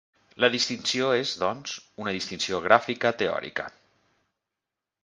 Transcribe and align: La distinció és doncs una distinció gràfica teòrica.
La 0.43 0.47
distinció 0.53 1.09
és 1.17 1.33
doncs 1.43 1.75
una 2.05 2.15
distinció 2.17 2.63
gràfica 2.65 3.13
teòrica. 3.21 3.71